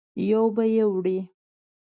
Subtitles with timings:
[0.31, 1.19] یو به یې وړې.